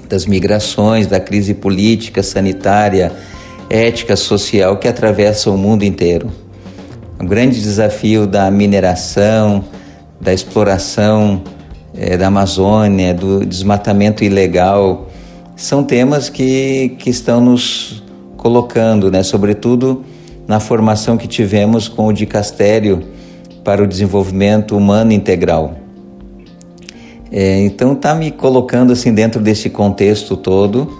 das 0.08 0.24
migrações, 0.24 1.08
da 1.08 1.18
crise 1.18 1.52
política, 1.52 2.22
sanitária, 2.22 3.10
ética, 3.68 4.14
social 4.14 4.76
que 4.76 4.86
atravessa 4.86 5.50
o 5.50 5.58
mundo 5.58 5.82
inteiro. 5.82 6.30
O 7.20 7.26
grande 7.26 7.60
desafio 7.60 8.24
da 8.24 8.48
mineração, 8.52 9.64
da 10.20 10.32
exploração 10.32 11.42
é, 11.94 12.16
da 12.16 12.28
Amazônia, 12.28 13.12
do 13.14 13.44
desmatamento 13.44 14.24
ilegal, 14.24 15.08
são 15.56 15.82
temas 15.84 16.28
que, 16.28 16.96
que 16.98 17.10
estão 17.10 17.40
nos 17.40 18.02
colocando, 18.36 19.10
né, 19.10 19.22
sobretudo 19.22 20.04
na 20.48 20.58
formação 20.58 21.16
que 21.16 21.28
tivemos 21.28 21.88
com 21.88 22.06
o 22.06 22.12
Dicastério 22.12 23.02
para 23.62 23.82
o 23.82 23.86
Desenvolvimento 23.86 24.76
Humano 24.76 25.12
Integral. 25.12 25.76
É, 27.30 27.60
então 27.60 27.92
está 27.92 28.14
me 28.14 28.30
colocando 28.30 28.92
assim 28.92 29.12
dentro 29.12 29.40
desse 29.40 29.70
contexto 29.70 30.36
todo 30.36 30.98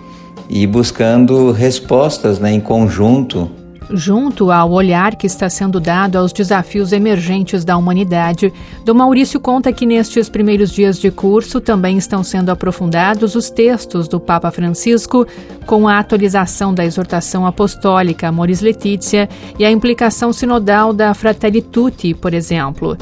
e 0.49 0.67
buscando 0.67 1.51
respostas 1.51 2.39
né, 2.39 2.53
em 2.53 2.61
conjunto 2.61 3.51
Junto 3.93 4.53
ao 4.53 4.71
olhar 4.71 5.17
que 5.17 5.27
está 5.27 5.49
sendo 5.51 5.81
dado 5.81 6.17
aos 6.17 6.33
desafios 6.33 6.93
emergentes 6.93 7.65
da 7.65 7.77
humanidade, 7.77 8.53
Dom 8.85 8.95
Maurício 8.95 9.41
conta 9.41 9.73
que 9.73 9.85
nestes 9.85 10.29
primeiros 10.29 10.71
dias 10.71 10.99
de 10.99 11.11
curso 11.11 11.61
também 11.61 11.99
estão 11.99 12.23
sendo 12.23 12.51
aprofundados 12.51 13.35
os 13.35 13.51
textos 13.51 14.07
do 14.07 14.21
Papa 14.21 14.51
Francisco, 14.53 15.27
com 15.67 15.89
a 15.89 15.99
atualização 15.99 16.73
da 16.73 16.85
exortação 16.85 17.45
apostólica 17.45 18.29
Amoris 18.29 18.61
Laetitia 18.61 19.29
e 19.59 19.65
a 19.65 19.71
implicação 19.71 20.33
sinodal 20.33 20.93
da 20.93 21.13
Fratelli 21.13 21.61
Tutti, 21.61 22.15
por 22.15 22.33
exemplo 22.33 22.97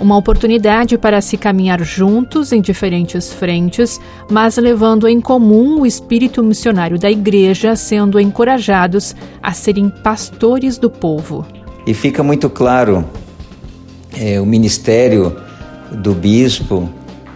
uma 0.00 0.16
oportunidade 0.16 0.96
para 0.96 1.20
se 1.20 1.36
caminhar 1.36 1.82
juntos 1.82 2.52
em 2.52 2.60
diferentes 2.60 3.32
frentes, 3.32 4.00
mas 4.30 4.56
levando 4.56 5.08
em 5.08 5.20
comum 5.20 5.80
o 5.80 5.86
espírito 5.86 6.42
missionário 6.42 6.98
da 6.98 7.10
Igreja, 7.10 7.74
sendo 7.76 8.20
encorajados 8.20 9.14
a 9.42 9.52
serem 9.52 9.88
pastores 9.88 10.78
do 10.78 10.88
povo. 10.88 11.44
E 11.86 11.94
fica 11.94 12.22
muito 12.22 12.48
claro 12.48 13.04
é, 14.16 14.40
o 14.40 14.46
ministério 14.46 15.36
do 15.90 16.14
bispo 16.14 16.88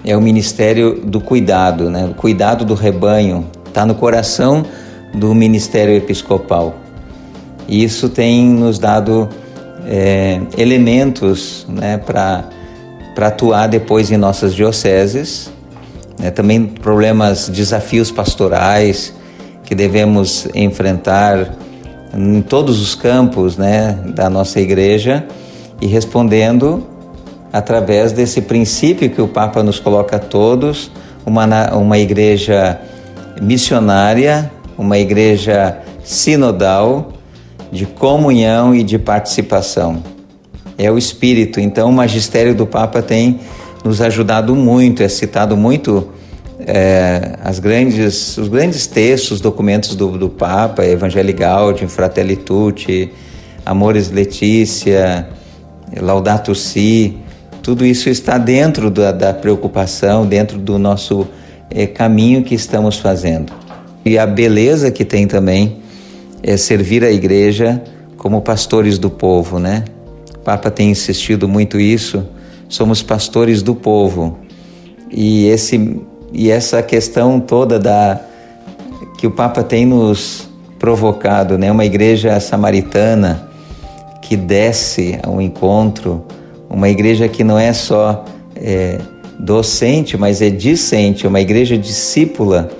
é 0.04 0.16
o 0.16 0.20
ministério 0.20 1.00
do 1.04 1.20
cuidado, 1.20 1.88
né? 1.88 2.06
o 2.06 2.14
cuidado 2.14 2.64
do 2.64 2.74
rebanho, 2.74 3.46
está 3.66 3.86
no 3.86 3.94
coração 3.94 4.64
do 5.14 5.34
ministério 5.34 5.94
episcopal. 5.94 6.74
Isso 7.68 8.08
tem 8.08 8.44
nos 8.44 8.78
dado 8.78 9.28
é, 9.86 10.40
elementos 10.56 11.66
né, 11.68 11.98
para 11.98 12.44
atuar 13.16 13.68
depois 13.68 14.10
em 14.10 14.16
nossas 14.16 14.54
dioceses. 14.54 15.50
Né, 16.18 16.30
também 16.30 16.64
problemas, 16.64 17.48
desafios 17.48 18.10
pastorais 18.10 19.14
que 19.64 19.74
devemos 19.74 20.46
enfrentar 20.54 21.54
em 22.14 22.42
todos 22.42 22.80
os 22.80 22.94
campos 22.94 23.56
né, 23.56 23.98
da 24.14 24.28
nossa 24.28 24.60
igreja 24.60 25.26
e 25.80 25.86
respondendo 25.86 26.86
através 27.52 28.12
desse 28.12 28.40
princípio 28.40 29.10
que 29.10 29.20
o 29.20 29.28
Papa 29.28 29.62
nos 29.62 29.78
coloca 29.78 30.16
a 30.16 30.18
todos, 30.18 30.90
uma, 31.24 31.74
uma 31.74 31.98
igreja 31.98 32.80
missionária, 33.40 34.50
uma 34.78 34.98
igreja 34.98 35.78
sinodal, 36.02 37.11
de 37.72 37.86
comunhão 37.86 38.74
e 38.74 38.84
de 38.84 38.98
participação. 38.98 40.02
É 40.76 40.90
o 40.90 40.98
Espírito. 40.98 41.58
Então, 41.58 41.88
o 41.88 41.92
magistério 41.92 42.54
do 42.54 42.66
Papa 42.66 43.00
tem 43.00 43.40
nos 43.82 44.02
ajudado 44.02 44.54
muito, 44.54 45.02
é 45.02 45.08
citado 45.08 45.56
muito 45.56 46.08
é, 46.60 47.36
as 47.42 47.58
grandes, 47.58 48.36
os 48.36 48.48
grandes 48.48 48.86
textos, 48.86 49.40
documentos 49.40 49.96
do, 49.96 50.18
do 50.18 50.28
Papa, 50.28 50.84
Evangelii 50.84 51.32
Gaudium, 51.32 51.88
Fratelli 51.88 52.36
Tutti, 52.36 53.10
Amores 53.64 54.10
Letícia, 54.10 55.26
Laudato 56.00 56.54
Si, 56.54 57.16
tudo 57.62 57.84
isso 57.84 58.08
está 58.08 58.38
dentro 58.38 58.90
da, 58.90 59.12
da 59.12 59.32
preocupação, 59.32 60.26
dentro 60.26 60.58
do 60.58 60.78
nosso 60.78 61.26
é, 61.70 61.86
caminho 61.86 62.42
que 62.42 62.54
estamos 62.54 62.98
fazendo. 62.98 63.52
E 64.04 64.18
a 64.18 64.26
beleza 64.26 64.90
que 64.90 65.04
tem 65.04 65.26
também 65.26 65.81
é 66.42 66.56
servir 66.56 67.04
a 67.04 67.10
igreja 67.10 67.82
como 68.16 68.40
pastores 68.40 68.98
do 68.98 69.10
povo, 69.10 69.58
né? 69.58 69.84
O 70.36 70.38
Papa 70.40 70.70
tem 70.70 70.90
insistido 70.90 71.48
muito 71.48 71.78
isso. 71.78 72.26
Somos 72.68 73.02
pastores 73.02 73.62
do 73.62 73.74
povo. 73.74 74.38
E 75.10 75.46
esse 75.46 76.00
e 76.32 76.50
essa 76.50 76.82
questão 76.82 77.38
toda 77.38 77.78
da 77.78 78.20
que 79.18 79.26
o 79.26 79.30
Papa 79.30 79.62
tem 79.62 79.84
nos 79.84 80.48
provocado, 80.78 81.58
né? 81.58 81.70
Uma 81.70 81.84
igreja 81.84 82.40
samaritana 82.40 83.48
que 84.22 84.36
desce 84.36 85.18
ao 85.22 85.40
encontro, 85.40 86.24
uma 86.68 86.88
igreja 86.88 87.28
que 87.28 87.44
não 87.44 87.58
é 87.58 87.72
só 87.72 88.24
é, 88.56 88.98
docente, 89.38 90.16
mas 90.16 90.40
é 90.40 90.48
discente, 90.48 91.26
uma 91.26 91.40
igreja 91.40 91.76
discípula 91.76 92.70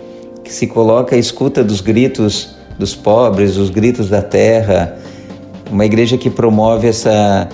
que 0.43 0.53
se 0.53 0.67
coloca 0.67 1.15
à 1.15 1.19
escuta 1.19 1.63
dos 1.63 1.81
gritos 1.81 2.57
dos 2.83 2.97
pobres, 2.97 3.57
os 3.57 3.71
gritos 3.71 4.09
da 4.09 4.21
terra, 4.21 4.99
uma 5.71 5.87
igreja 5.87 6.19
que 6.19 6.29
promove 6.29 6.89
essa 6.89 7.49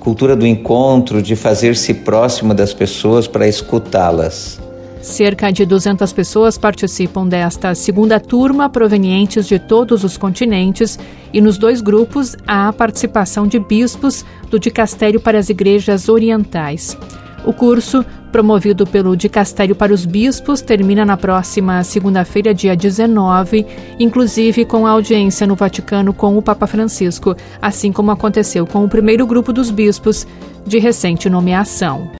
cultura 0.00 0.34
do 0.34 0.44
encontro, 0.44 1.22
de 1.22 1.36
fazer-se 1.36 1.94
próximo 1.94 2.52
das 2.52 2.74
pessoas 2.74 3.28
para 3.28 3.46
escutá-las. 3.46 4.60
Cerca 5.00 5.52
de 5.52 5.64
200 5.64 6.12
pessoas 6.12 6.58
participam 6.58 7.24
desta 7.28 7.72
segunda 7.74 8.18
turma, 8.18 8.68
provenientes 8.68 9.46
de 9.46 9.60
todos 9.60 10.02
os 10.02 10.16
continentes, 10.16 10.98
e 11.32 11.40
nos 11.40 11.56
dois 11.56 11.80
grupos 11.80 12.34
há 12.44 12.68
a 12.68 12.72
participação 12.72 13.46
de 13.46 13.60
bispos 13.60 14.24
do 14.50 14.58
Dicastério 14.58 15.20
para 15.20 15.38
as 15.38 15.50
Igrejas 15.50 16.08
Orientais. 16.08 16.96
O 17.44 17.52
curso, 17.52 18.04
promovido 18.32 18.86
pelo 18.86 19.16
Dicastério 19.16 19.76
para 19.76 19.92
os 19.92 20.06
Bispos, 20.06 20.62
termina 20.62 21.04
na 21.04 21.16
próxima 21.16 21.84
segunda-feira, 21.84 22.54
dia 22.54 22.74
19, 22.74 23.66
inclusive 23.98 24.64
com 24.64 24.86
audiência 24.86 25.46
no 25.46 25.54
Vaticano 25.54 26.12
com 26.12 26.38
o 26.38 26.42
Papa 26.42 26.66
Francisco, 26.66 27.36
assim 27.60 27.92
como 27.92 28.10
aconteceu 28.10 28.66
com 28.66 28.84
o 28.84 28.88
primeiro 28.88 29.26
grupo 29.26 29.52
dos 29.52 29.70
bispos 29.70 30.26
de 30.66 30.78
recente 30.78 31.28
nomeação. 31.28 32.10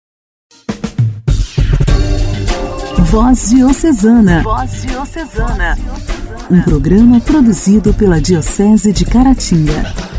Voz 3.15 3.51
Diocesana. 3.51 4.43
Voz 4.43 4.83
Diocesana. 4.83 5.79
Um 6.51 6.61
programa 6.63 7.21
produzido 7.21 7.95
pela 7.95 8.21
Diocese 8.21 8.93
de 8.93 9.05
Caratinga. 9.05 10.14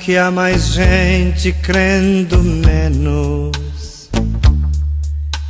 Que 0.00 0.16
há 0.16 0.30
mais 0.30 0.68
gente 0.68 1.52
crendo 1.52 2.42
menos, 2.42 4.10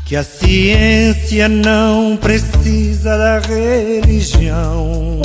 que 0.05 0.17
a 0.17 0.25
ciência 0.25 1.49
não 1.49 2.17
precisa 2.17 3.17
da 3.17 3.39
religião. 3.39 5.21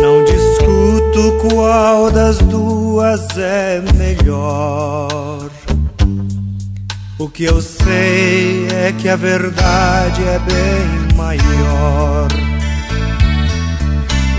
Não 0.00 0.24
discuto 0.24 1.48
qual 1.48 2.10
das 2.10 2.36
duas 2.38 3.26
é 3.38 3.82
melhor. 3.94 5.48
O 7.18 7.28
que 7.30 7.44
eu 7.44 7.62
sei 7.62 8.68
é 8.68 8.92
que 8.92 9.08
a 9.08 9.16
verdade 9.16 10.22
é 10.22 10.38
bem 10.38 11.16
maior. 11.16 12.55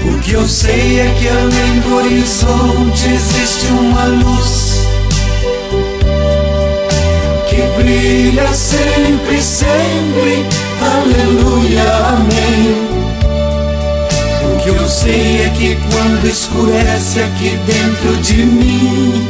O 0.08 0.20
que 0.20 0.34
eu 0.34 0.48
sei 0.48 1.02
é 1.02 1.16
que 1.20 1.28
além 1.28 1.80
do 1.82 1.96
horizonte 1.96 3.10
existe 3.10 3.68
uma 3.68 4.06
luz 4.06 4.88
que 7.50 7.62
brilha 7.82 8.48
sempre, 8.54 9.42
sempre. 9.42 10.46
Aleluia, 10.82 11.84
amém. 12.10 12.88
O 14.46 14.60
que 14.60 14.70
eu 14.70 14.88
sei 14.88 15.42
é 15.46 15.50
que 15.50 15.78
quando 15.92 16.26
escurece 16.26 17.20
aqui 17.20 17.58
dentro 17.66 18.16
de 18.22 18.46
mim, 18.46 19.28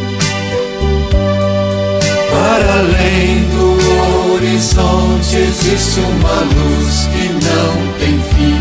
para 2.29 2.73
além 2.79 3.41
do 3.49 4.33
horizonte 4.33 5.37
existe 5.37 5.99
uma 6.01 6.41
luz 6.41 7.07
que 7.11 7.29
não 7.29 7.93
tem 7.99 8.19
fim 8.33 8.56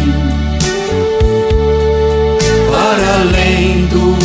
além 2.95 3.87
do 3.87 4.17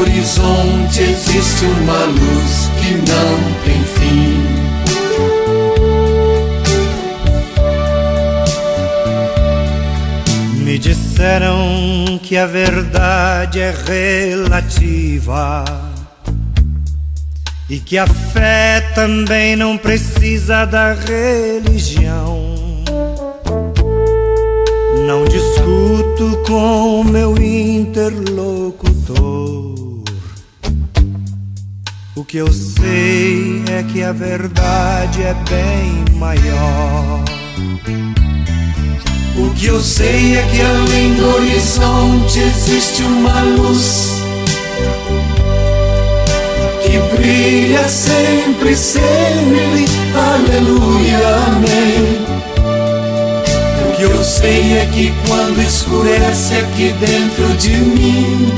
horizonte 0.00 1.02
existe 1.02 1.64
uma 1.64 2.04
luz 2.04 2.70
que 2.80 2.94
não 2.94 3.52
tem 3.64 3.84
fim. 3.84 4.62
Me 10.64 10.78
disseram 10.78 12.18
que 12.22 12.36
a 12.36 12.46
verdade 12.46 13.60
é 13.60 13.74
relativa 13.86 15.64
e 17.68 17.78
que 17.78 17.96
a 17.96 18.06
fé 18.06 18.80
também 18.94 19.56
não 19.56 19.78
precisa 19.78 20.64
da 20.64 20.92
religião. 20.92 22.51
Discuto 26.22 26.36
com 26.46 27.02
meu 27.04 27.36
interlocutor. 27.36 28.84
O 32.14 32.24
que 32.24 32.36
eu 32.36 32.52
sei 32.52 33.62
é 33.70 33.82
que 33.82 34.02
a 34.02 34.12
verdade 34.12 35.22
é 35.22 35.34
bem 35.48 36.04
maior. 36.16 37.24
O 39.36 39.50
que 39.54 39.66
eu 39.66 39.80
sei 39.80 40.36
é 40.36 40.42
que 40.42 40.60
além 40.60 41.14
do 41.14 41.26
horizonte 41.34 42.38
existe 42.38 43.02
uma 43.02 43.42
luz 43.42 44.22
que 46.82 46.98
brilha 47.16 47.88
sempre, 47.88 48.76
sempre. 48.76 49.86
Aleluia, 50.14 51.18
amém. 51.46 52.51
Que 54.02 54.08
eu 54.08 54.24
sei 54.24 54.78
é 54.78 54.86
que 54.86 55.12
quando 55.28 55.62
escurece 55.62 56.56
aqui 56.56 56.92
dentro 56.94 57.46
de 57.56 57.70
mim, 57.70 58.52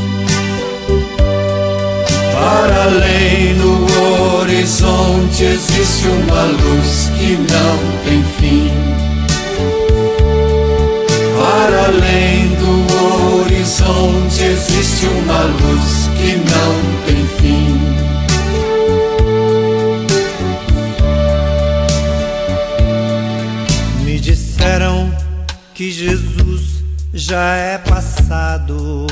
para 2.33 2.85
além 2.85 3.54
do 3.57 4.38
horizonte 4.38 5.44
existe 5.44 6.09
uma 6.09 6.44
luz 6.44 7.11
que 7.18 7.37
não 7.37 7.78
tem 8.07 8.24
fim 8.40 8.72
para 11.37 11.85
além 11.88 12.48
do 12.57 13.42
horizonte 13.42 14.44
existe 14.44 15.07
uma 15.07 15.42
luz 15.42 16.09
que 16.16 16.37
não 16.37 17.04
tem 17.04 17.26
fim. 17.26 17.34
Já 27.16 27.55
é 27.55 27.79
passado, 27.79 29.07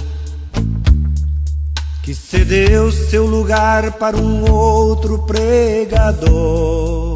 que 2.02 2.12
cedeu 2.12 2.90
seu 2.90 3.24
lugar 3.24 3.92
para 3.92 4.16
um 4.16 4.50
outro 4.50 5.20
pregador. 5.20 7.14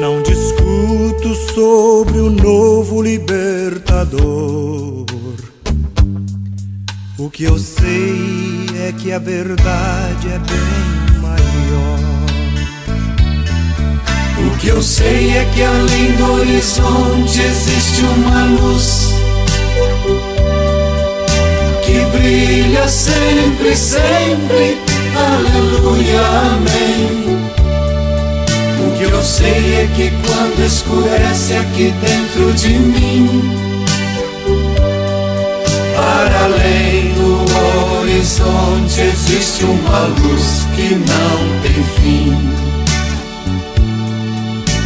Não 0.00 0.20
discuto 0.22 1.36
sobre 1.54 2.18
o 2.18 2.30
novo 2.30 3.00
libertador. 3.00 5.06
O 7.16 7.30
que 7.30 7.44
eu 7.44 7.56
sei 7.56 8.66
é 8.88 8.92
que 8.92 9.12
a 9.12 9.20
verdade 9.20 10.28
é 10.28 10.38
bem 10.38 11.20
maior. 11.22 12.13
O 14.46 14.56
que 14.58 14.68
eu 14.68 14.82
sei 14.82 15.36
é 15.36 15.44
que 15.54 15.62
além 15.62 16.12
do 16.12 16.32
horizonte 16.32 17.40
existe 17.40 18.02
uma 18.02 18.44
luz 18.60 19.14
que 21.82 22.00
brilha 22.16 22.86
sempre, 22.88 23.76
sempre. 23.76 24.78
Aleluia, 25.16 26.20
amém. 26.52 27.38
O 28.86 28.98
que 28.98 29.04
eu 29.04 29.22
sei 29.22 29.74
é 29.76 29.88
que 29.94 30.10
quando 30.26 30.66
escurece 30.66 31.54
aqui 31.54 31.94
dentro 32.00 32.52
de 32.52 32.78
mim, 32.78 33.42
para 35.94 36.44
além 36.44 37.12
do 37.14 37.44
horizonte 38.00 39.00
existe 39.00 39.64
uma 39.64 40.00
luz 40.00 40.66
que 40.74 40.94
não 40.94 41.62
tem 41.62 41.84
fim. 42.00 42.73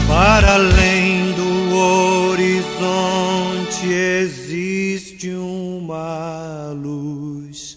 Para 0.08 0.54
além 0.54 1.32
do 1.32 1.76
horizonte 2.32 3.86
existe 3.92 5.28
uma 5.34 6.72
luz 6.72 7.76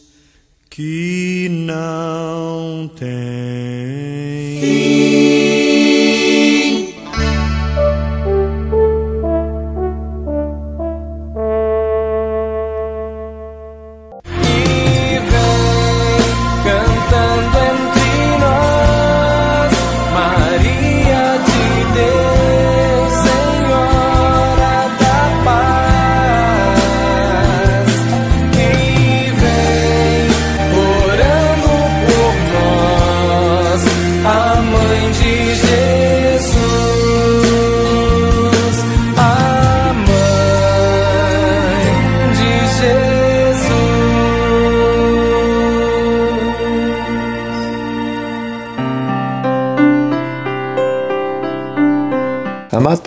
que 0.70 1.50
não 1.52 2.90
tem 2.98 3.71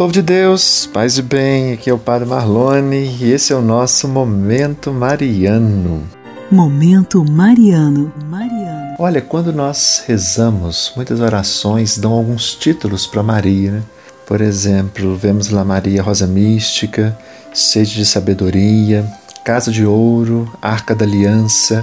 povo 0.04 0.12
de 0.12 0.20
Deus, 0.20 0.84
paz 0.84 1.16
e 1.16 1.22
bem, 1.22 1.72
aqui 1.72 1.88
é 1.88 1.94
o 1.94 1.98
Padre 1.98 2.28
Marlone 2.28 3.16
e 3.18 3.32
esse 3.32 3.54
é 3.54 3.56
o 3.56 3.62
nosso 3.62 4.06
Momento 4.06 4.92
Mariano. 4.92 6.02
Momento 6.50 7.24
Mariano. 7.24 8.12
Mariano. 8.28 8.96
Olha, 8.98 9.22
quando 9.22 9.50
nós 9.50 10.04
rezamos, 10.06 10.92
muitas 10.94 11.20
orações 11.20 11.96
dão 11.96 12.12
alguns 12.12 12.54
títulos 12.54 13.06
para 13.06 13.22
Maria. 13.22 13.70
Né? 13.70 13.82
Por 14.26 14.42
exemplo, 14.42 15.16
vemos 15.16 15.48
lá 15.48 15.64
Maria 15.64 16.02
Rosa 16.02 16.26
Mística, 16.26 17.18
Sede 17.54 17.94
de 17.94 18.04
Sabedoria, 18.04 19.10
Casa 19.42 19.72
de 19.72 19.86
Ouro, 19.86 20.52
Arca 20.60 20.94
da 20.94 21.06
Aliança, 21.06 21.82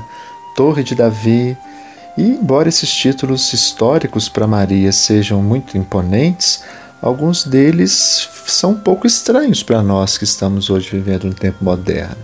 Torre 0.55 0.83
de 0.83 0.93
Davi. 0.93 1.57
E 2.15 2.21
embora 2.21 2.69
esses 2.69 2.93
títulos 2.93 3.51
históricos 3.51 4.29
para 4.29 4.45
Maria 4.45 4.91
sejam 4.91 5.41
muito 5.41 5.75
imponentes, 5.75 6.61
alguns 7.01 7.43
deles 7.43 8.29
são 8.45 8.71
um 8.71 8.79
pouco 8.79 9.07
estranhos 9.07 9.63
para 9.63 9.81
nós 9.81 10.17
que 10.17 10.23
estamos 10.23 10.69
hoje 10.69 10.89
vivendo 10.91 11.25
um 11.25 11.31
tempo 11.31 11.63
moderno. 11.63 12.17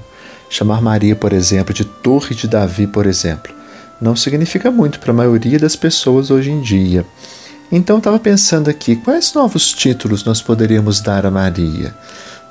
Chamar 0.50 0.82
Maria, 0.82 1.16
por 1.16 1.34
exemplo, 1.34 1.74
de 1.74 1.84
Torre 1.84 2.36
de 2.36 2.48
Davi, 2.48 2.88
por 2.88 3.06
exemplo, 3.06 3.54
não 4.00 4.16
significa 4.16 4.72
muito 4.72 5.00
para 5.00 5.12
a 5.12 5.16
maioria 5.16 5.60
das 5.60 5.76
pessoas 5.76 6.30
hoje 6.30 6.52
em 6.52 6.62
dia. 6.62 7.06
Então 7.72 7.98
estava 7.98 8.18
pensando 8.18 8.70
aqui, 8.70 8.96
quais 8.96 9.34
novos 9.34 9.74
títulos 9.74 10.24
nós 10.24 10.42
poderíamos 10.42 11.02
dar 11.02 11.26
a 11.26 11.32
Maria? 11.32 11.94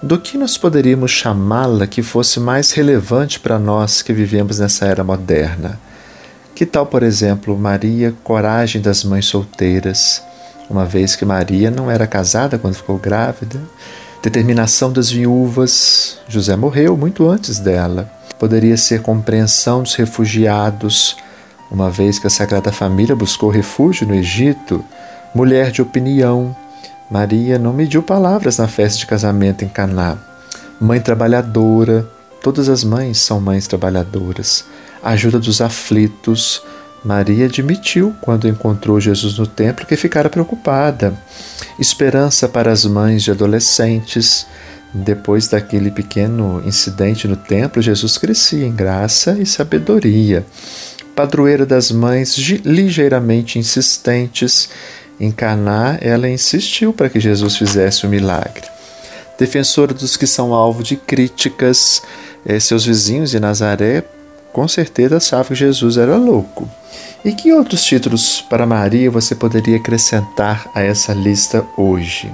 Do 0.03 0.19
que 0.19 0.37
nós 0.37 0.59
poderíamos 0.59 1.11
chamá-la 1.11 1.87
que 1.87 2.03
fosse 2.03 2.39
mais 2.39 2.73
relevante 2.73 3.41
para 3.41 3.59
nós 3.59 4.03
que 4.03 4.13
vivemos 4.13 4.59
nessa 4.59 4.85
era 4.85 5.03
moderna? 5.03 5.81
Que 6.55 6.67
tal, 6.67 6.85
por 6.85 7.03
exemplo, 7.03 7.57
Maria, 7.57 8.15
coragem 8.23 8.83
das 8.83 9.05
mães 9.05 9.25
solteiras? 9.27 10.23
Uma 10.69 10.85
vez 10.85 11.15
que 11.15 11.25
Maria 11.25 11.71
não 11.71 11.91
era 11.91 12.07
casada 12.07 12.59
quando 12.59 12.75
ficou 12.75 12.99
grávida. 12.99 13.61
Determinação 14.23 14.93
das 14.93 15.11
viúvas, 15.11 16.19
José 16.29 16.57
morreu 16.57 16.97
muito 16.97 17.29
antes 17.29 17.59
dela. 17.59 18.11
Poderia 18.39 18.77
ser 18.77 19.01
compreensão 19.01 19.83
dos 19.83 19.95
refugiados, 19.95 21.17
uma 21.71 21.91
vez 21.91 22.19
que 22.19 22.27
a 22.27 22.31
Sagrada 22.31 22.73
Família 22.73 23.15
buscou 23.15 23.51
refúgio 23.51 24.07
no 24.07 24.15
Egito. 24.15 24.85
Mulher 25.35 25.71
de 25.71 25.81
opinião, 25.81 26.55
Maria 27.11 27.59
não 27.59 27.73
mediu 27.73 28.03
palavras 28.03 28.59
na 28.59 28.67
festa 28.67 28.99
de 28.99 29.07
casamento 29.07 29.65
em 29.65 29.69
Caná. 29.69 30.19
Mãe 30.81 31.01
trabalhadora, 31.01 32.07
todas 32.43 32.69
as 32.69 32.83
mães 32.83 33.19
são 33.19 33.41
mães 33.41 33.67
trabalhadoras. 33.67 34.65
Ajuda 35.03 35.39
dos 35.39 35.61
aflitos, 35.61 36.63
Maria 37.07 37.45
admitiu, 37.47 38.17
quando 38.21 38.49
encontrou 38.49 39.01
Jesus 39.01 39.39
no 39.39 39.47
templo, 39.47 39.87
que 39.87 39.95
ficara 39.95 40.29
preocupada. 40.29 41.15
Esperança 41.79 42.49
para 42.49 42.73
as 42.73 42.85
mães 42.85 43.23
de 43.23 43.31
adolescentes. 43.31 44.45
Depois 44.93 45.47
daquele 45.47 45.93
pequeno 45.93 46.61
incidente 46.67 47.29
no 47.29 47.37
templo, 47.37 47.81
Jesus 47.81 48.19
crescia 48.19 48.67
em 48.67 48.75
graça 48.75 49.39
e 49.39 49.47
sabedoria. 49.47 50.45
Padroeira 51.15 51.65
das 51.65 51.93
mães 51.93 52.35
ligeiramente 52.65 53.57
insistentes. 53.57 54.69
Em 55.21 55.31
Caná, 55.31 55.97
ela 56.01 56.29
insistiu 56.29 56.93
para 56.93 57.09
que 57.09 57.21
Jesus 57.21 57.57
fizesse 57.57 58.05
o 58.05 58.11
milagre. 58.11 58.65
Defensora 59.39 59.95
dos 59.95 60.17
que 60.17 60.27
são 60.27 60.53
alvo 60.53 60.83
de 60.83 60.97
críticas, 60.97 62.03
eh, 62.45 62.59
seus 62.59 62.85
vizinhos 62.85 63.31
de 63.31 63.39
Nazaré 63.39 64.03
com 64.57 64.67
certeza 64.67 65.19
achavam 65.19 65.49
que 65.49 65.55
Jesus 65.55 65.99
era 65.99 66.17
louco. 66.17 66.67
E 67.23 67.31
que 67.31 67.53
outros 67.53 67.85
títulos 67.85 68.41
para 68.41 68.65
Maria 68.65 69.11
você 69.11 69.35
poderia 69.35 69.77
acrescentar 69.77 70.71
a 70.75 70.81
essa 70.81 71.13
lista 71.13 71.63
hoje? 71.77 72.33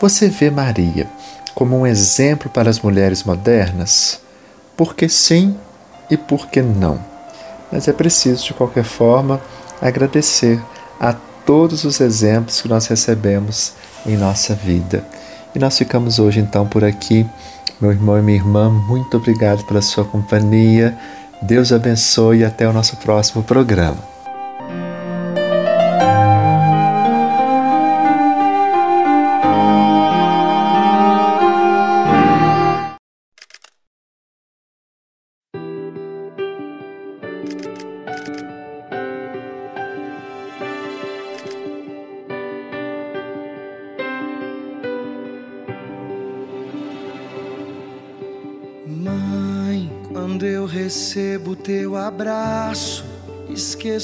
Você 0.00 0.30
vê 0.30 0.50
Maria 0.50 1.06
como 1.54 1.78
um 1.78 1.86
exemplo 1.86 2.48
para 2.48 2.70
as 2.70 2.80
mulheres 2.80 3.24
modernas? 3.24 4.22
Por 4.74 4.94
que 4.94 5.06
sim 5.06 5.54
e 6.10 6.16
por 6.16 6.46
que 6.46 6.62
não? 6.62 6.98
Mas 7.70 7.88
é 7.88 7.92
preciso, 7.92 8.46
de 8.46 8.54
qualquer 8.54 8.84
forma, 8.84 9.38
agradecer 9.82 10.58
a 10.98 11.12
todos 11.44 11.84
os 11.84 12.00
exemplos 12.00 12.62
que 12.62 12.68
nós 12.68 12.86
recebemos 12.86 13.74
em 14.06 14.16
nossa 14.16 14.54
vida. 14.54 15.06
E 15.54 15.58
nós 15.58 15.76
ficamos 15.76 16.18
hoje 16.18 16.40
então 16.40 16.66
por 16.66 16.82
aqui. 16.82 17.26
Meu 17.78 17.92
irmão 17.92 18.18
e 18.18 18.22
minha 18.22 18.38
irmã, 18.38 18.70
muito 18.70 19.18
obrigado 19.18 19.62
pela 19.66 19.82
sua 19.82 20.06
companhia. 20.06 20.96
Deus 21.44 21.72
abençoe 21.72 22.38
e 22.38 22.44
até 22.44 22.66
o 22.66 22.72
nosso 22.72 22.96
próximo 22.96 23.42
programa. 23.42 24.13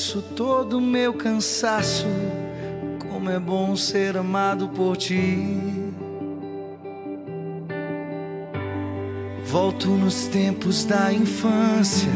Esqueço 0.00 0.22
todo 0.34 0.78
o 0.78 0.80
meu 0.80 1.12
cansaço. 1.12 2.06
Como 2.98 3.28
é 3.28 3.38
bom 3.38 3.76
ser 3.76 4.16
amado 4.16 4.68
por 4.68 4.96
ti. 4.96 5.58
Volto 9.44 9.88
nos 9.88 10.26
tempos 10.28 10.84
da 10.84 11.12
infância, 11.12 12.12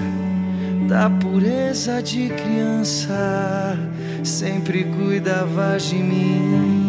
da 0.88 1.10
pureza 1.10 2.02
de 2.02 2.28
criança, 2.30 3.76
sempre 4.22 4.84
cuidavas 4.84 5.82
de 5.84 5.96
mim. 5.96 6.80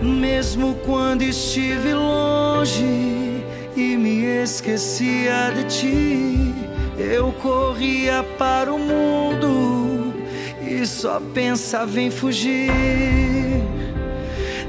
Mesmo 0.00 0.76
quando 0.86 1.22
estive 1.22 1.92
longe 1.92 3.42
e 3.74 3.96
me 3.96 4.42
esquecia 4.42 5.50
de 5.54 5.64
ti. 5.64 6.69
Eu 7.00 7.32
corria 7.32 8.22
para 8.36 8.70
o 8.70 8.78
mundo 8.78 10.12
e 10.60 10.86
só 10.86 11.18
pensava 11.32 11.98
em 11.98 12.10
fugir 12.10 12.70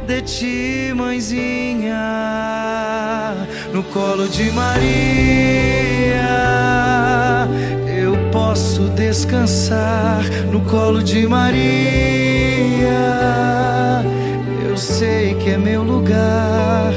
de 0.07 0.21
ti, 0.21 0.93
mãezinha, 0.95 1.97
no 3.73 3.83
colo 3.83 4.29
de 4.29 4.49
Maria. 4.51 4.79
Eu 8.01 8.15
posso 8.31 8.83
descansar 8.91 10.23
no 10.49 10.61
colo 10.61 11.03
de 11.03 11.27
Maria. 11.27 11.51
Eu 14.69 14.77
sei 14.77 15.35
que 15.35 15.49
é 15.49 15.57
meu 15.57 15.83
lugar 15.83 16.93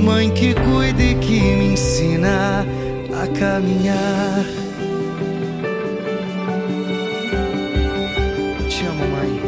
Mãe 0.00 0.30
que 0.30 0.54
cuida 0.54 1.02
e 1.02 1.14
que 1.14 1.40
me 1.40 1.72
ensina 1.72 2.59
caminhar. 3.40 4.44
Te 8.68 8.84
amo, 8.84 9.06
mãe. 9.08 9.40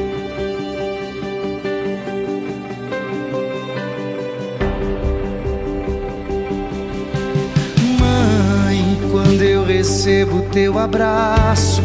Mãe, 8.01 8.99
quando 9.11 9.43
eu 9.43 9.67
recebo 9.67 10.41
teu 10.51 10.79
abraço, 10.79 11.83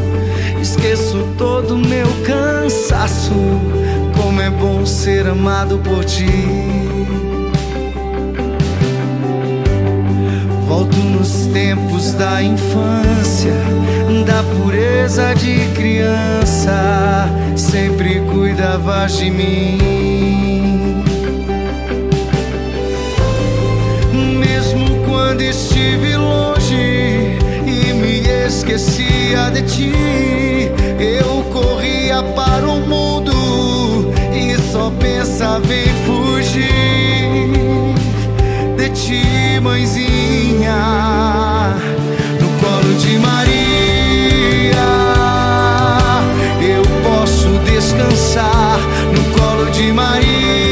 esqueço 0.62 1.28
todo 1.38 1.78
meu 1.78 2.08
cansaço. 2.26 3.34
Como 4.16 4.40
é 4.40 4.50
bom 4.50 4.86
ser 4.86 5.28
amado 5.28 5.78
por 5.80 6.06
ti. 6.06 7.27
Volto 10.68 10.98
nos 10.98 11.46
tempos 11.54 12.12
da 12.12 12.44
infância, 12.44 13.54
da 14.26 14.44
pureza 14.44 15.34
de 15.34 15.66
criança, 15.74 17.30
sempre 17.56 18.20
cuidavas 18.30 19.18
de 19.18 19.32
mim. 19.32 19.78
Mesmo 24.38 25.06
quando 25.06 25.40
estive 25.40 26.18
longe 26.18 27.38
e 27.66 27.94
me 27.94 28.20
esquecia 28.46 29.50
de 29.50 29.62
ti, 29.62 29.94
eu 31.00 31.46
corria 31.54 32.22
para 32.36 32.68
o 32.68 32.82
mundo 32.82 34.12
e 34.34 34.54
só 34.70 34.92
pensava 35.00 35.74
em 35.74 35.88
fugir 36.06 37.67
ti, 38.90 39.60
mãezinha, 39.62 40.76
no 42.40 42.50
colo 42.60 42.94
de 43.00 43.18
Maria. 43.20 44.78
Eu 46.62 46.84
posso 47.04 47.50
descansar 47.66 48.80
no 49.14 49.24
colo 49.40 49.70
de 49.72 49.92
Maria. 49.92 50.67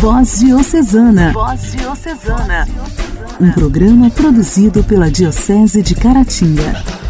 Voz 0.00 0.38
Diocesana. 0.38 1.32
Voz 1.34 1.72
Diocesana. 1.72 2.66
um 3.38 3.52
programa 3.52 4.08
produzido 4.08 4.82
pela 4.84 5.10
Diocese 5.10 5.82
de 5.82 5.94
Caratinga. 5.94 7.03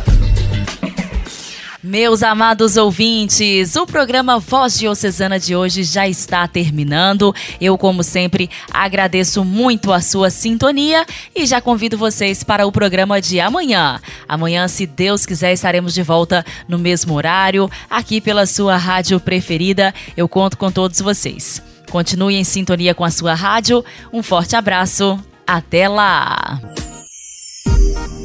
Meus 1.94 2.24
amados 2.24 2.76
ouvintes, 2.76 3.76
o 3.76 3.86
programa 3.86 4.40
Voz 4.40 4.76
Diocesana 4.76 5.38
de 5.38 5.54
hoje 5.54 5.84
já 5.84 6.08
está 6.08 6.48
terminando. 6.48 7.32
Eu, 7.60 7.78
como 7.78 8.02
sempre, 8.02 8.50
agradeço 8.72 9.44
muito 9.44 9.92
a 9.92 10.00
sua 10.00 10.28
sintonia 10.28 11.06
e 11.36 11.46
já 11.46 11.60
convido 11.60 11.96
vocês 11.96 12.42
para 12.42 12.66
o 12.66 12.72
programa 12.72 13.20
de 13.20 13.38
amanhã. 13.38 14.00
Amanhã, 14.26 14.66
se 14.66 14.88
Deus 14.88 15.24
quiser, 15.24 15.52
estaremos 15.52 15.94
de 15.94 16.02
volta 16.02 16.44
no 16.66 16.80
mesmo 16.80 17.14
horário, 17.14 17.70
aqui 17.88 18.20
pela 18.20 18.44
sua 18.44 18.76
rádio 18.76 19.20
preferida. 19.20 19.94
Eu 20.16 20.28
conto 20.28 20.58
com 20.58 20.72
todos 20.72 21.00
vocês. 21.00 21.62
Continue 21.92 22.34
em 22.34 22.42
sintonia 22.42 22.92
com 22.92 23.04
a 23.04 23.10
sua 23.12 23.34
rádio. 23.34 23.84
Um 24.12 24.20
forte 24.20 24.56
abraço. 24.56 25.16
Até 25.46 25.86
lá! 25.86 26.60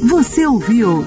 Você 0.08 0.44
ouviu? 0.44 1.06